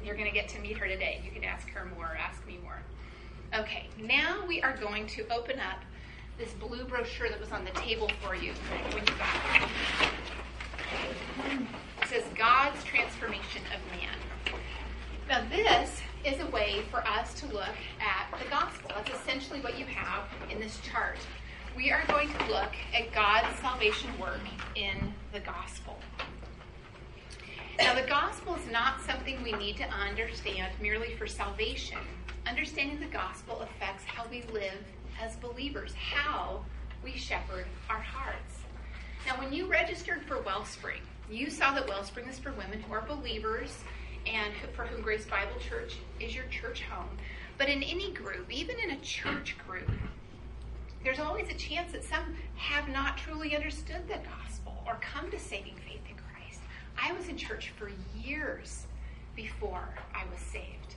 you're 0.06 0.14
going 0.14 0.28
to 0.28 0.34
get 0.34 0.48
to 0.50 0.60
meet 0.60 0.78
her 0.78 0.86
today. 0.86 1.20
You 1.24 1.32
can 1.32 1.42
ask 1.42 1.68
her 1.70 1.84
more, 1.96 2.16
ask 2.16 2.46
me 2.46 2.58
more. 2.62 2.78
Okay, 3.58 3.88
now 4.00 4.44
we 4.46 4.62
are 4.62 4.76
going 4.76 5.06
to 5.08 5.26
open 5.32 5.58
up 5.58 5.80
this 6.38 6.52
blue 6.52 6.84
brochure 6.84 7.28
that 7.28 7.40
was 7.40 7.50
on 7.50 7.64
the 7.64 7.70
table 7.72 8.08
for 8.22 8.36
you 8.36 8.52
when 8.92 9.04
you 9.04 9.12
got 9.18 9.62
it. 9.62 9.68
It 12.02 12.08
says 12.08 12.22
God's 12.36 12.84
Transformation 12.84 13.62
of 13.74 13.80
Man. 13.98 14.16
Now, 15.28 15.44
this 15.50 16.00
is 16.24 16.40
a 16.40 16.46
way 16.50 16.84
for 16.90 17.04
us 17.06 17.34
to 17.40 17.46
look 17.46 17.74
at 18.00 18.38
the 18.38 18.48
gospel. 18.48 18.92
That's 18.94 19.10
essentially 19.20 19.60
what 19.60 19.76
you 19.76 19.86
have 19.86 20.22
in 20.50 20.60
this 20.60 20.78
chart. 20.80 21.18
We 21.76 21.90
are 21.90 22.04
going 22.06 22.28
to 22.28 22.46
look 22.46 22.72
at 22.94 23.12
God's 23.12 23.58
salvation 23.58 24.10
work 24.20 24.40
in 24.76 25.12
the 25.32 25.40
gospel. 25.40 25.98
Now, 27.78 27.94
the 27.94 28.08
gospel 28.08 28.54
is 28.54 28.66
not 28.72 29.02
something 29.02 29.42
we 29.42 29.52
need 29.52 29.76
to 29.76 29.84
understand 29.84 30.72
merely 30.80 31.14
for 31.14 31.26
salvation. 31.26 31.98
Understanding 32.46 32.98
the 33.00 33.06
gospel 33.06 33.60
affects 33.60 34.02
how 34.04 34.24
we 34.30 34.44
live 34.50 34.82
as 35.20 35.36
believers, 35.36 35.92
how 35.92 36.64
we 37.04 37.12
shepherd 37.12 37.66
our 37.90 38.00
hearts. 38.00 38.60
Now, 39.26 39.38
when 39.38 39.52
you 39.52 39.66
registered 39.66 40.22
for 40.22 40.40
Wellspring, 40.40 41.02
you 41.30 41.50
saw 41.50 41.74
that 41.74 41.86
Wellspring 41.86 42.28
is 42.28 42.38
for 42.38 42.52
women 42.52 42.80
who 42.80 42.94
are 42.94 43.02
believers 43.02 43.76
and 44.26 44.54
for 44.74 44.86
whom 44.86 45.02
Grace 45.02 45.26
Bible 45.26 45.60
Church 45.60 45.96
is 46.18 46.34
your 46.34 46.46
church 46.46 46.80
home. 46.82 47.18
But 47.58 47.68
in 47.68 47.82
any 47.82 48.10
group, 48.12 48.50
even 48.50 48.78
in 48.78 48.92
a 48.92 49.00
church 49.00 49.54
group, 49.66 49.90
there's 51.04 51.20
always 51.20 51.50
a 51.50 51.54
chance 51.54 51.92
that 51.92 52.04
some 52.04 52.36
have 52.56 52.88
not 52.88 53.18
truly 53.18 53.54
understood 53.54 54.08
the 54.08 54.18
gospel 54.38 54.82
or 54.86 54.98
come 55.00 55.30
to 55.30 55.38
saving 55.38 55.76
faith 55.86 56.00
in. 56.08 56.15
I 56.98 57.12
was 57.12 57.28
in 57.28 57.36
church 57.36 57.72
for 57.76 57.90
years 58.18 58.86
before 59.34 59.88
I 60.14 60.24
was 60.30 60.40
saved. 60.40 60.94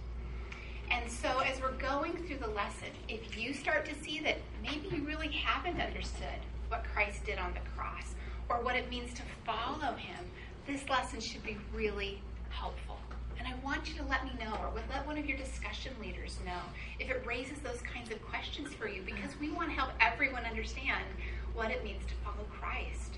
And 0.91 1.09
so, 1.09 1.39
as 1.39 1.61
we're 1.61 1.73
going 1.73 2.17
through 2.17 2.37
the 2.37 2.47
lesson, 2.47 2.89
if 3.07 3.37
you 3.37 3.53
start 3.53 3.85
to 3.85 3.95
see 4.03 4.19
that 4.21 4.37
maybe 4.63 4.87
you 4.95 5.03
really 5.03 5.27
haven't 5.29 5.79
understood 5.79 6.39
what 6.67 6.83
Christ 6.83 7.25
did 7.25 7.37
on 7.37 7.53
the 7.53 7.59
cross 7.75 8.15
or 8.49 8.63
what 8.63 8.75
it 8.75 8.89
means 8.89 9.13
to 9.13 9.21
follow 9.45 9.93
him, 9.95 10.25
this 10.65 10.87
lesson 10.89 11.19
should 11.19 11.43
be 11.43 11.57
really 11.73 12.21
helpful. 12.49 12.97
And 13.37 13.47
I 13.47 13.53
want 13.63 13.87
you 13.87 13.95
to 13.99 14.05
let 14.05 14.25
me 14.25 14.31
know, 14.39 14.53
or 14.61 14.71
let 14.89 15.05
one 15.05 15.17
of 15.17 15.25
your 15.25 15.37
discussion 15.37 15.93
leaders 16.01 16.37
know, 16.45 16.59
if 16.99 17.09
it 17.09 17.23
raises 17.25 17.59
those 17.59 17.81
kinds 17.81 18.11
of 18.11 18.21
questions 18.25 18.73
for 18.73 18.87
you, 18.87 19.01
because 19.05 19.31
we 19.39 19.49
want 19.49 19.69
to 19.69 19.75
help 19.75 19.91
everyone 20.01 20.43
understand 20.45 21.05
what 21.53 21.71
it 21.71 21.83
means 21.83 22.03
to 22.07 22.13
follow 22.23 22.45
Christ. 22.59 23.17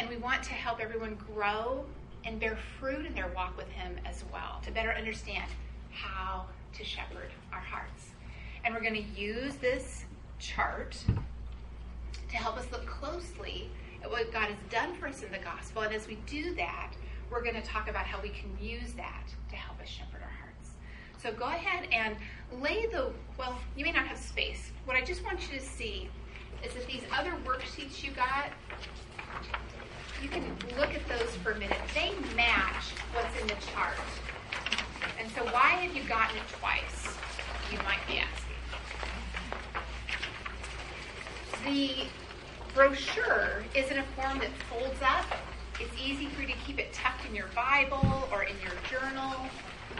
And 0.00 0.08
we 0.08 0.16
want 0.16 0.42
to 0.44 0.54
help 0.54 0.80
everyone 0.80 1.18
grow 1.34 1.84
and 2.24 2.40
bear 2.40 2.56
fruit 2.78 3.04
in 3.04 3.14
their 3.14 3.28
walk 3.36 3.54
with 3.58 3.68
Him 3.68 3.98
as 4.06 4.24
well, 4.32 4.58
to 4.64 4.70
better 4.70 4.92
understand 4.92 5.44
how 5.90 6.46
to 6.72 6.82
shepherd 6.82 7.28
our 7.52 7.60
hearts. 7.60 8.06
And 8.64 8.74
we're 8.74 8.80
going 8.80 8.94
to 8.94 9.20
use 9.20 9.56
this 9.56 10.06
chart 10.38 10.96
to 12.30 12.36
help 12.36 12.56
us 12.56 12.64
look 12.72 12.86
closely 12.86 13.68
at 14.02 14.10
what 14.10 14.32
God 14.32 14.44
has 14.44 14.56
done 14.70 14.94
for 14.94 15.06
us 15.06 15.22
in 15.22 15.30
the 15.32 15.38
gospel. 15.38 15.82
And 15.82 15.94
as 15.94 16.08
we 16.08 16.14
do 16.26 16.54
that, 16.54 16.92
we're 17.30 17.42
going 17.42 17.56
to 17.56 17.68
talk 17.68 17.90
about 17.90 18.06
how 18.06 18.22
we 18.22 18.30
can 18.30 18.56
use 18.58 18.94
that 18.94 19.24
to 19.50 19.54
help 19.54 19.78
us 19.82 19.88
shepherd 19.88 20.22
our 20.22 20.32
hearts. 20.40 20.70
So 21.22 21.30
go 21.30 21.44
ahead 21.44 21.86
and 21.92 22.16
lay 22.62 22.86
the, 22.86 23.12
well, 23.38 23.58
you 23.76 23.84
may 23.84 23.92
not 23.92 24.06
have 24.06 24.16
space. 24.16 24.70
What 24.86 24.96
I 24.96 25.02
just 25.02 25.22
want 25.22 25.42
you 25.42 25.58
to 25.58 25.62
see 25.62 26.08
is 26.64 26.72
that 26.72 26.86
these 26.86 27.02
other 27.14 27.32
worksheets 27.44 28.02
you 28.02 28.12
got, 28.12 28.46
you 30.22 30.28
can 30.28 30.44
look 30.78 30.94
at 30.94 31.06
those 31.08 31.34
for 31.36 31.52
a 31.52 31.58
minute. 31.58 31.78
They 31.94 32.12
match 32.34 32.92
what's 33.12 33.40
in 33.40 33.46
the 33.46 33.54
chart. 33.72 33.94
And 35.18 35.30
so 35.32 35.44
why 35.44 35.70
have 35.70 35.96
you 35.96 36.02
gotten 36.04 36.36
it 36.36 36.42
twice? 36.58 37.16
You 37.70 37.78
might 37.78 38.06
be 38.06 38.18
asking. 38.18 38.56
The 41.64 42.06
brochure 42.74 43.64
is 43.74 43.90
in 43.90 43.98
a 43.98 44.04
form 44.16 44.38
that 44.38 44.50
folds 44.68 45.00
up 45.02 45.26
it's 45.80 45.94
easy 45.98 46.26
for 46.26 46.42
you 46.42 46.48
to 46.48 46.58
keep 46.66 46.78
it 46.78 46.92
tucked 46.92 47.24
in 47.26 47.34
your 47.34 47.48
Bible 47.56 48.28
or 48.30 48.42
in 48.42 48.54
your 48.62 48.76
journal. 48.90 49.32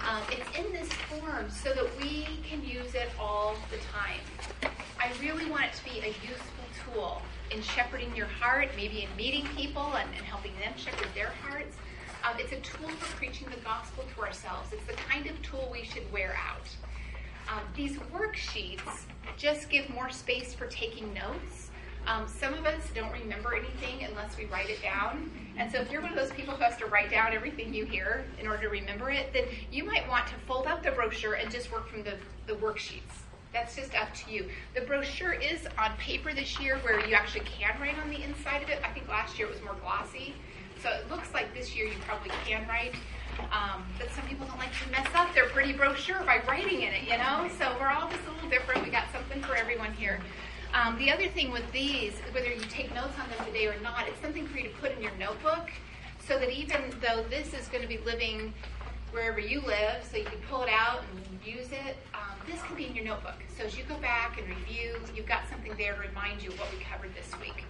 Um, 0.09 0.23
it's 0.31 0.59
in 0.59 0.73
this 0.73 0.91
form 0.93 1.51
so 1.51 1.73
that 1.73 1.87
we 2.01 2.27
can 2.43 2.65
use 2.65 2.95
it 2.95 3.11
all 3.19 3.55
the 3.71 3.77
time. 3.93 4.73
I 4.99 5.13
really 5.21 5.51
want 5.51 5.65
it 5.65 5.73
to 5.75 5.85
be 5.85 6.01
a 6.01 6.09
useful 6.27 6.93
tool 6.93 7.23
in 7.51 7.63
shepherding 7.63 8.15
your 8.17 8.27
heart, 8.27 8.69
maybe 8.77 9.03
in 9.03 9.17
meeting 9.17 9.47
people 9.57 9.95
and, 9.97 10.09
and 10.17 10.25
helping 10.25 10.53
them 10.59 10.73
shepherd 10.77 11.09
their 11.15 11.33
hearts. 11.43 11.77
Um, 12.25 12.37
it's 12.39 12.53
a 12.53 12.61
tool 12.61 12.89
for 12.89 13.17
preaching 13.17 13.49
the 13.51 13.61
gospel 13.63 14.05
to 14.15 14.23
ourselves. 14.23 14.73
It's 14.73 14.85
the 14.87 14.95
kind 14.95 15.27
of 15.27 15.41
tool 15.43 15.69
we 15.73 15.85
should 15.85 16.11
wear 16.13 16.37
out. 16.49 16.69
Um, 17.49 17.63
these 17.75 17.97
worksheets 18.15 19.05
just 19.37 19.69
give 19.71 19.89
more 19.91 20.11
space 20.11 20.55
for 20.55 20.67
taking 20.67 21.13
notes 21.13 21.70
um, 22.07 22.27
some 22.27 22.55
of 22.55 22.67
us 22.67 22.83
don't 22.95 23.13
remember 23.13 23.55
anything 23.55 24.05
unless 24.09 24.37
we 24.37 24.47
write 24.47 24.71
it 24.71 24.83
down. 24.83 25.31
And 25.57 25.71
so 25.71 25.79
if 25.79 25.91
you're 25.91 26.01
one 26.01 26.11
of 26.11 26.17
those 26.17 26.33
people 26.33 26.55
who 26.55 26.63
has 26.63 26.77
to 26.79 26.87
write 26.87 27.11
down 27.11 27.33
everything 27.33 27.75
you 27.75 27.85
hear 27.85 28.25
in 28.41 28.47
order 28.47 28.63
to 28.63 28.69
remember 28.69 29.11
it, 29.11 29.33
then 29.33 29.45
you 29.71 29.85
might 29.85 30.09
want 30.09 30.27
to 30.29 30.35
fold 30.47 30.67
out 30.67 30.83
the 30.83 30.91
brochure 30.91 31.35
and 31.35 31.51
just 31.51 31.71
work 31.71 31.89
from 31.89 32.03
the, 32.03 32.15
the 32.47 32.55
worksheets. 32.55 33.21
That's 33.53 33.75
just 33.75 33.95
up 33.95 34.15
to 34.15 34.33
you. 34.33 34.49
The 34.75 34.83
brochure 34.83 35.33
is 35.33 35.67
on 35.77 35.97
paper 35.99 36.33
this 36.33 36.59
year 36.61 36.79
where 36.79 37.05
you 37.07 37.15
actually 37.15 37.45
can 37.45 37.81
write 37.81 37.99
on 37.99 38.09
the 38.09 38.23
inside 38.23 38.63
of 38.63 38.69
it. 38.69 38.81
I 38.85 38.93
think 38.93 39.09
last 39.09 39.39
year 39.39 39.49
it 39.49 39.53
was 39.53 39.63
more 39.63 39.75
glossy. 39.83 40.35
So 40.83 40.89
it 40.91 41.11
looks 41.11 41.35
like 41.35 41.53
this 41.53 41.75
year 41.75 41.87
you 41.87 41.97
probably 42.07 42.31
can 42.47 42.67
write. 42.69 42.95
Um, 43.53 43.83
but 43.99 44.11
some 44.13 44.27
people 44.27 44.47
don't 44.47 44.59
like 44.59 44.73
to 44.85 44.91
mess 44.91 45.09
up 45.15 45.35
their 45.35 45.47
pretty 45.47 45.73
brochure 45.73 46.23
by 46.25 46.43
writing 46.47 46.83
in 46.83 46.93
it, 46.93 47.03
you 47.05 47.19
know? 47.19 47.49
So 47.59 47.75
we're 47.81 47.89
all 47.89 48.09
just 48.09 48.23
a 48.29 48.33
little 48.33 48.51
different. 48.51 48.85
We 48.85 48.91
got 48.91 49.05
something 49.13 49.43
for 49.43 49.57
everyone 49.57 49.93
here. 49.93 50.21
Um, 50.73 50.97
the 50.99 51.11
other 51.11 51.29
thing 51.29 51.51
with 51.51 51.71
these, 51.73 52.15
whether 52.33 52.49
you 52.49 52.61
take 52.61 52.95
notes 52.95 53.15
on 53.21 53.29
them 53.29 53.45
today 53.45 53.67
or 53.67 53.79
not, 53.81 54.07
it's 54.07 54.21
something 54.21 54.47
for 54.47 54.59
you 54.59 54.69
to 54.69 54.75
put 54.77 54.93
in 54.93 55.03
your 55.03 55.15
notebook 55.19 55.71
so 56.27 56.39
that 56.39 56.51
even 56.51 56.95
though 57.01 57.25
this 57.29 57.53
is 57.55 57.67
going 57.69 57.83
to 57.83 57.89
be 57.89 57.99
living 57.99 58.55
wherever 59.11 59.41
you 59.41 59.61
live, 59.63 60.05
so 60.09 60.17
you 60.17 60.25
can 60.25 60.39
pull 60.49 60.63
it 60.63 60.69
out 60.71 61.03
and 61.13 61.41
use 61.45 61.73
it, 61.73 61.97
um, 62.15 62.39
this 62.47 62.63
can 62.63 62.77
be 62.77 62.87
in 62.87 62.95
your 62.95 63.05
notebook. 63.05 63.35
So 63.59 63.65
as 63.65 63.77
you 63.77 63.83
go 63.85 63.97
back 63.97 64.39
and 64.39 64.49
review, 64.49 64.97
you've 65.15 65.27
got 65.27 65.43
something 65.51 65.73
there 65.77 65.95
to 65.95 66.01
remind 66.01 66.41
you 66.41 66.51
of 66.51 66.61
what 66.61 66.69
we 66.73 66.79
covered 66.85 67.13
this 67.17 67.33
week. 67.41 67.65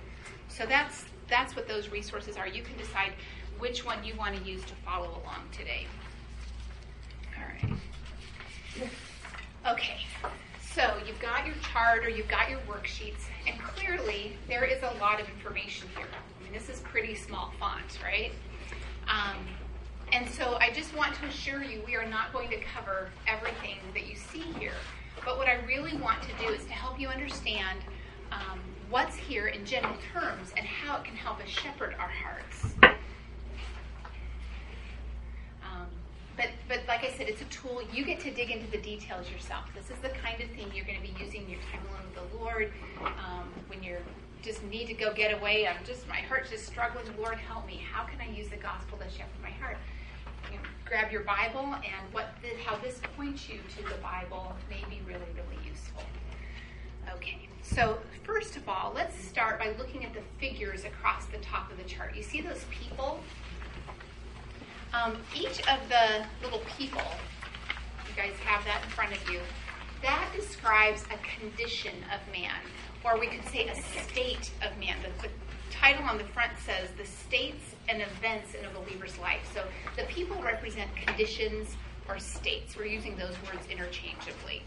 So 0.49 0.67
that's 0.67 1.07
that's 1.29 1.57
what 1.57 1.69
those 1.69 1.89
resources 1.89 2.37
are. 2.37 2.47
You 2.47 2.63
can 2.63 2.77
decide 2.77 3.13
which 3.59 3.85
one 3.85 4.05
you 4.05 4.15
want 4.17 4.37
to 4.37 4.43
use 4.43 4.63
to 4.65 4.75
follow 4.85 5.09
along 5.09 5.49
today. 5.53 5.87
All 7.39 7.45
right. 7.47 7.79
Okay. 9.73 10.01
So 10.91 11.07
you've 11.07 11.21
got 11.21 11.47
your 11.47 11.55
chart 11.73 12.05
or 12.05 12.09
you've 12.09 12.27
got 12.27 12.51
your 12.51 12.59
worksheets, 12.61 13.29
and 13.47 13.57
clearly 13.61 14.37
there 14.49 14.65
is 14.65 14.83
a 14.83 14.99
lot 14.99 15.21
of 15.21 15.29
information 15.29 15.89
here. 15.97 16.07
I 16.09 16.43
mean, 16.43 16.53
this 16.53 16.69
is 16.69 16.81
pretty 16.81 17.15
small 17.15 17.53
font, 17.61 18.01
right? 18.03 18.33
Um, 19.07 19.37
and 20.13 20.29
so 20.29 20.57
I 20.61 20.71
just 20.73 20.93
want 20.97 21.15
to 21.17 21.27
assure 21.27 21.63
you 21.63 21.81
we 21.87 21.95
are 21.95 22.07
not 22.07 22.33
going 22.33 22.51
to 22.51 22.57
cover 22.75 23.11
everything 23.29 23.77
that 23.95 24.09
you 24.09 24.17
see 24.17 24.43
here. 24.59 24.75
But 25.25 25.39
what 25.39 25.47
I 25.47 25.65
really 25.65 25.97
want 25.97 26.23
to 26.23 26.45
do 26.45 26.53
is 26.53 26.65
to 26.65 26.73
help 26.73 26.99
you 26.99 27.07
understand 27.07 27.79
um, 28.33 28.59
what's 28.89 29.15
here 29.15 29.47
in 29.47 29.65
general 29.65 29.95
terms 30.13 30.53
and 30.57 30.67
how 30.67 30.97
it 30.97 31.05
can 31.05 31.15
help 31.15 31.39
us 31.41 31.49
shepherd 31.49 31.95
our 32.01 32.11
hearts. 32.11 32.75
Um, 35.63 35.87
but, 36.71 36.83
like 36.87 37.03
I 37.03 37.11
said, 37.11 37.29
it's 37.29 37.43
a 37.43 37.47
tool. 37.47 37.83
You 37.93 38.05
get 38.05 38.21
to 38.21 38.31
dig 38.31 38.53
into 38.53 38.71
the 38.71 38.79
details 38.79 39.29
yourself. 39.29 39.65
This 39.75 39.91
is 39.91 40.01
the 40.03 40.11
kind 40.11 40.41
of 40.41 40.49
thing 40.51 40.71
you're 40.73 40.85
going 40.85 41.01
to 41.01 41.03
be 41.03 41.13
using 41.21 41.51
your 41.51 41.59
time 41.67 41.83
alone 41.91 42.07
with 42.15 42.31
the 42.31 42.39
Lord 42.39 42.73
um, 43.05 43.51
when 43.67 43.83
you're 43.83 43.99
just 44.41 44.63
need 44.65 44.87
to 44.87 44.95
go 44.95 45.13
get 45.13 45.37
away. 45.37 45.67
I'm 45.67 45.85
just 45.85 46.07
my 46.07 46.21
heart's 46.21 46.49
just 46.49 46.67
struggling. 46.67 47.05
Lord, 47.19 47.39
help 47.39 47.67
me. 47.67 47.83
How 47.93 48.05
can 48.05 48.21
I 48.21 48.31
use 48.31 48.49
the 48.49 48.57
gospel 48.57 48.99
to 48.99 49.11
shepherd 49.11 49.43
my 49.43 49.51
heart? 49.51 49.79
You 50.49 50.59
know, 50.59 50.63
grab 50.87 51.11
your 51.11 51.23
Bible 51.25 51.75
and 51.75 52.13
what 52.13 52.35
the, 52.41 52.51
how 52.65 52.77
this 52.77 53.01
points 53.17 53.49
you 53.49 53.59
to 53.77 53.83
the 53.83 54.01
Bible 54.01 54.55
may 54.71 54.85
be 54.89 55.01
really 55.05 55.27
really 55.35 55.69
useful. 55.69 56.05
Okay, 57.17 57.49
so 57.63 57.99
first 58.23 58.57
of 58.57 58.69
all, 58.69 58.93
let's 58.95 59.19
start 59.25 59.59
by 59.59 59.75
looking 59.77 60.05
at 60.05 60.15
the 60.15 60.23
figures 60.39 60.85
across 60.85 61.27
the 61.27 61.39
top 61.39 61.71
of 61.73 61.79
the 61.79 61.85
chart. 61.85 62.15
You 62.15 62.23
see 62.23 62.41
those 62.41 62.65
people? 62.71 63.21
Um, 64.93 65.17
each 65.35 65.61
of 65.69 65.79
the 65.89 66.25
little 66.43 66.61
people, 66.77 67.03
you 68.09 68.15
guys 68.17 68.33
have 68.45 68.65
that 68.65 68.83
in 68.85 68.91
front 68.91 69.13
of 69.13 69.31
you, 69.31 69.41
that 70.03 70.29
describes 70.35 71.05
a 71.05 71.39
condition 71.39 71.95
of 72.13 72.21
man, 72.33 72.59
or 73.05 73.19
we 73.19 73.29
could 73.29 73.47
say 73.49 73.69
a 73.69 73.75
state 74.03 74.51
of 74.63 74.77
man. 74.79 74.97
The, 75.03 75.29
the 75.29 75.35
title 75.71 76.05
on 76.05 76.19
the 76.19 76.25
front 76.25 76.53
says 76.59 76.89
the 76.99 77.07
states 77.07 77.77
and 77.89 78.03
events 78.03 78.55
in 78.55 78.65
a 78.65 78.71
believer's 78.71 79.17
life. 79.19 79.49
So 79.55 79.65
the 79.97 80.05
people 80.05 80.43
represent 80.43 80.95
conditions 80.97 81.77
or 82.09 82.19
states. 82.19 82.77
We're 82.77 82.87
using 82.87 83.17
those 83.17 83.35
words 83.47 83.67
interchangeably. 83.71 84.63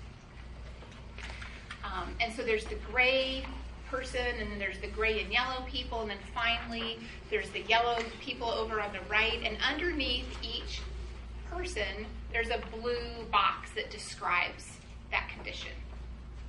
Um, 1.84 2.16
and 2.22 2.34
so 2.34 2.44
there's 2.44 2.66
the 2.66 2.76
gray 2.76 3.46
person, 3.94 4.26
and 4.40 4.52
then 4.52 4.58
there's 4.58 4.80
the 4.80 4.88
gray 4.88 5.22
and 5.22 5.32
yellow 5.32 5.64
people, 5.68 6.02
and 6.02 6.10
then 6.10 6.18
finally 6.34 6.98
there's 7.30 7.50
the 7.52 7.62
yellow 7.62 8.00
people 8.20 8.50
over 8.50 8.82
on 8.82 8.92
the 8.92 9.00
right. 9.08 9.40
And 9.44 9.56
underneath 9.70 10.26
each 10.42 10.82
person, 11.52 12.08
there's 12.32 12.50
a 12.50 12.60
blue 12.76 13.24
box 13.32 13.70
that 13.76 13.92
describes 13.92 14.78
that 15.12 15.30
condition. 15.30 15.72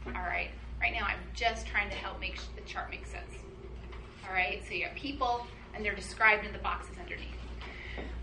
All 0.07 0.13
right. 0.13 0.51
Right 0.81 0.93
now, 0.93 1.05
I'm 1.05 1.21
just 1.35 1.67
trying 1.67 1.91
to 1.91 1.97
help 1.97 2.19
make 2.19 2.39
the 2.57 2.63
chart 2.63 2.91
make 2.91 3.05
sense. 3.05 3.35
All 4.27 4.35
right. 4.35 4.63
So 4.67 4.75
you 4.75 4.87
have 4.87 4.95
people, 4.95 5.47
and 5.75 5.85
they're 5.85 5.95
described 5.95 6.47
in 6.47 6.53
the 6.53 6.59
boxes 6.59 6.97
underneath. 6.99 7.29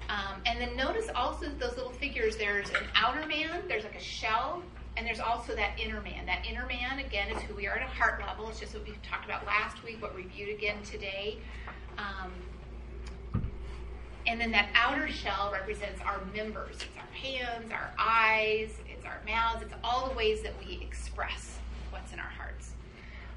Um, 0.10 0.42
and 0.48 0.60
then 0.60 0.75
notice 0.75 1.10
also 1.16 1.48
those 1.60 1.78
little 1.78 1.92
figures. 1.92 2.38
There's 2.38 2.70
an 2.72 2.88
outer 2.96 3.25
man. 3.28 3.62
There's 3.68 3.84
like 3.84 3.96
a 3.96 4.04
shell, 4.04 4.63
and 5.01 5.08
there's 5.08 5.20
also 5.20 5.55
that 5.55 5.72
inner 5.79 6.00
man. 6.01 6.27
That 6.27 6.46
inner 6.48 6.67
man, 6.67 7.00
again, 7.00 7.36
is 7.36 7.41
who 7.41 7.55
we 7.55 7.65
are 7.65 7.74
at 7.74 7.81
a 7.81 7.89
heart 7.89 8.22
level. 8.22 8.48
It's 8.50 8.60
just 8.60 8.75
what 8.75 8.86
we 8.86 8.93
talked 9.01 9.25
about 9.25 9.48
last 9.48 9.84
week, 9.84 10.00
what 10.00 10.15
we 10.15 10.22
reviewed 10.22 10.50
again 10.50 10.75
today. 10.84 11.39
Um, 11.98 12.31
and 14.27 14.39
then 14.39 14.51
that 14.51 14.70
outer 14.75 15.08
shell 15.08 15.50
represents 15.51 16.00
our 16.01 16.22
members. 16.36 16.75
It's 16.75 16.98
our 17.00 17.15
hands, 17.15 17.72
our 17.72 17.89
eyes, 17.98 18.70
it's 18.88 19.03
our 19.03 19.17
mouths, 19.25 19.63
it's 19.63 19.74
all 19.84 20.08
the 20.08 20.15
ways 20.15 20.43
that 20.43 20.53
we 20.63 20.79
express 20.84 21.58
what's 21.89 22.13
in 22.13 22.20
our 22.20 22.29
hearts. 22.38 22.74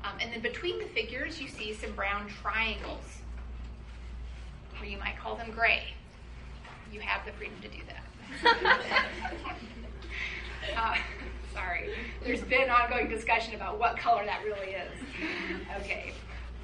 Um, 0.04 0.12
and 0.20 0.30
then 0.34 0.42
between 0.42 0.78
the 0.78 0.84
figures, 0.84 1.40
you 1.40 1.48
see 1.48 1.72
some 1.72 1.92
brown 1.92 2.28
triangles, 2.28 3.20
or 4.78 4.84
you 4.84 4.98
might 4.98 5.16
call 5.16 5.34
them 5.34 5.50
gray. 5.50 5.84
You 6.92 7.00
have 7.00 7.24
the 7.24 7.32
freedom 7.32 7.56
to 7.62 7.68
do 7.68 7.78
that. 7.88 8.80
uh, 10.76 10.96
sorry. 11.54 11.90
There's 12.22 12.42
been 12.42 12.68
ongoing 12.68 13.08
discussion 13.08 13.54
about 13.54 13.78
what 13.78 13.96
color 13.96 14.24
that 14.26 14.42
really 14.44 14.74
is. 14.74 14.92
Okay. 15.80 16.12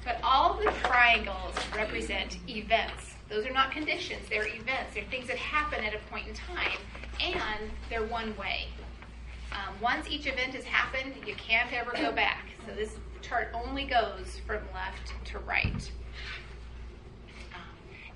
But 0.05 0.19
all 0.23 0.55
the 0.55 0.71
triangles 0.83 1.55
represent 1.75 2.37
events. 2.47 3.15
Those 3.29 3.45
are 3.45 3.53
not 3.53 3.71
conditions, 3.71 4.27
they're 4.29 4.47
events. 4.47 4.93
They're 4.93 5.05
things 5.05 5.27
that 5.27 5.37
happen 5.37 5.83
at 5.85 5.93
a 5.93 5.99
point 6.09 6.27
in 6.27 6.33
time, 6.33 6.77
and 7.21 7.71
they're 7.89 8.05
one 8.05 8.35
way. 8.35 8.67
Um, 9.53 9.75
once 9.81 10.07
each 10.09 10.27
event 10.27 10.53
has 10.53 10.65
happened, 10.65 11.13
you 11.25 11.35
can't 11.35 11.71
ever 11.73 11.91
go 11.95 12.11
back. 12.11 12.45
So 12.67 12.73
this 12.73 12.95
chart 13.21 13.49
only 13.53 13.85
goes 13.85 14.41
from 14.45 14.59
left 14.73 15.13
to 15.25 15.39
right. 15.39 15.91
Um, 17.53 17.61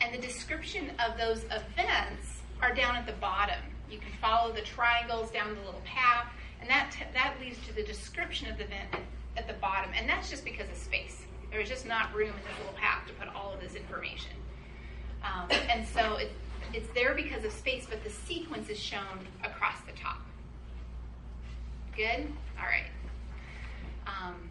and 0.01 0.13
the 0.13 0.25
description 0.25 0.91
of 1.05 1.17
those 1.17 1.43
events 1.45 2.41
are 2.61 2.73
down 2.73 2.95
at 2.95 3.05
the 3.05 3.13
bottom. 3.13 3.59
You 3.89 3.99
can 3.99 4.11
follow 4.19 4.51
the 4.51 4.61
triangles 4.61 5.31
down 5.31 5.55
the 5.55 5.61
little 5.61 5.81
path, 5.85 6.27
and 6.65 6.71
that, 6.71 6.89
t- 6.91 7.05
that 7.13 7.35
leads 7.39 7.63
to 7.67 7.75
the 7.75 7.83
description 7.83 8.49
of 8.49 8.57
the 8.57 8.63
event 8.63 8.89
at 9.37 9.47
the 9.47 9.53
bottom. 9.53 9.91
And 9.95 10.09
that's 10.09 10.31
just 10.31 10.43
because 10.43 10.67
of 10.67 10.75
space. 10.75 11.21
There's 11.51 11.69
just 11.69 11.85
not 11.85 12.11
room 12.15 12.29
in 12.29 12.35
this 12.37 12.57
little 12.57 12.73
path 12.73 13.05
to 13.05 13.13
put 13.13 13.27
all 13.35 13.53
of 13.53 13.61
this 13.61 13.75
information. 13.75 14.31
Um, 15.23 15.47
and 15.69 15.87
so 15.87 16.15
it, 16.15 16.31
it's 16.73 16.89
there 16.95 17.13
because 17.13 17.45
of 17.45 17.51
space, 17.51 17.85
but 17.87 18.03
the 18.03 18.09
sequence 18.09 18.69
is 18.69 18.79
shown 18.79 19.27
across 19.43 19.79
the 19.81 19.91
top. 19.91 20.21
Good? 21.95 22.33
All 22.57 22.65
right. 22.65 22.89
Um, 24.07 24.49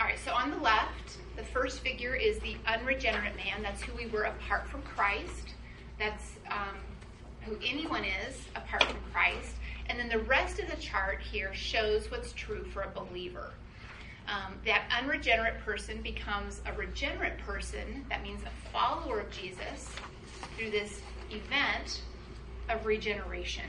all 0.00 0.06
right, 0.06 0.18
so 0.18 0.32
on 0.32 0.50
the 0.50 0.58
left, 0.58 1.18
the 1.36 1.44
first 1.44 1.80
figure 1.80 2.16
is 2.16 2.40
the 2.40 2.56
unregenerate 2.66 3.36
man. 3.36 3.62
That's 3.62 3.80
who 3.80 3.96
we 3.96 4.06
were 4.06 4.24
apart 4.24 4.66
from 4.66 4.82
Christ. 4.82 5.54
That's 6.00 6.32
um, 6.50 6.78
who 7.42 7.56
anyone 7.64 8.02
is 8.04 8.36
apart 8.56 8.82
from 8.82 8.98
Christ. 9.12 9.54
And 9.90 9.98
then 9.98 10.08
the 10.08 10.20
rest 10.20 10.60
of 10.60 10.70
the 10.70 10.76
chart 10.76 11.20
here 11.20 11.52
shows 11.52 12.12
what's 12.12 12.32
true 12.32 12.64
for 12.72 12.82
a 12.82 12.90
believer. 12.90 13.50
Um, 14.28 14.54
that 14.64 14.84
unregenerate 14.96 15.58
person 15.64 16.00
becomes 16.00 16.60
a 16.64 16.72
regenerate 16.78 17.38
person. 17.38 18.06
That 18.08 18.22
means 18.22 18.40
a 18.44 18.70
follower 18.70 19.18
of 19.18 19.28
Jesus 19.32 19.90
through 20.56 20.70
this 20.70 21.00
event 21.32 22.02
of 22.68 22.86
regeneration. 22.86 23.64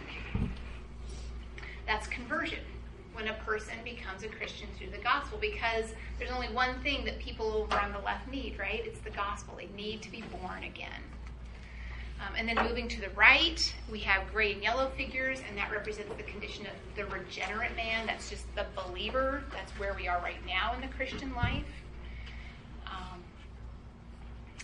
That's 1.88 2.06
conversion 2.06 2.60
when 3.14 3.28
a 3.28 3.34
person 3.44 3.74
becomes 3.84 4.22
a 4.22 4.28
Christian 4.28 4.68
through 4.78 4.92
the 4.92 5.00
gospel 5.00 5.40
because 5.42 5.86
there's 6.20 6.32
only 6.32 6.50
one 6.50 6.80
thing 6.84 7.04
that 7.06 7.18
people 7.18 7.48
over 7.48 7.80
on 7.80 7.94
the 7.94 8.00
left 8.00 8.30
need, 8.30 8.60
right? 8.60 8.84
It's 8.86 9.00
the 9.00 9.10
gospel. 9.10 9.56
They 9.58 9.70
need 9.76 10.04
to 10.04 10.12
be 10.12 10.24
born 10.40 10.66
again. 10.66 11.02
Um, 12.22 12.36
and 12.38 12.48
then 12.48 12.64
moving 12.68 12.88
to 12.88 13.02
the 13.02 13.10
right, 13.16 13.74
we 13.90 14.00
have 14.00 14.32
gray 14.32 14.54
and 14.54 14.62
yellow 14.62 14.92
figures, 14.96 15.42
and 15.48 15.58
that 15.58 15.72
represents 15.72 16.14
the 16.16 16.24
condition 16.24 16.68
of 16.68 16.74
the 16.96 17.06
regenerate 17.06 17.76
man. 17.76 18.06
That's 18.06 18.30
just 18.30 18.46
the 18.56 18.66
believer. 18.76 19.44
That's 19.52 19.72
where 19.74 19.96
we 19.96 20.08
are 20.08 20.22
right 20.22 20.46
now 20.46 20.74
in 20.76 20.82
the 20.82 20.96
Christian 20.96 21.34
life. 21.34 21.66
Um, 22.86 23.24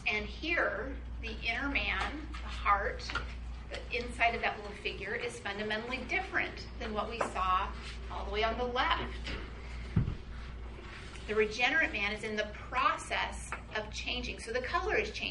and 0.06 0.26
here, 0.26 0.93
the 1.24 1.32
inner 1.50 1.70
man, 1.70 2.04
the 2.30 2.48
heart, 2.48 3.04
the 3.72 3.98
inside 3.98 4.36
of 4.36 4.41
that 4.41 4.56
little 4.58 4.76
figure 4.84 5.15
is 5.15 5.39
fundamentally 5.39 6.00
different 6.08 6.67
than 6.80 6.93
what 6.93 7.10
we 7.10 7.17
saw 7.20 7.67
all 8.12 8.26
the 8.26 8.32
way 8.32 8.43
on 8.43 8.56
the 8.58 8.65
left. 8.65 9.32
The 11.28 11.36
regenerate 11.36 11.91
man 11.91 12.13
is 12.13 12.24
in 12.24 12.38
the 12.38 12.48
process 12.70 13.50
of 13.76 13.91
changing. 13.91 14.39
So 14.39 14.54
the 14.54 14.62
color 14.62 14.96
is 14.96 15.10
changing. 15.10 15.26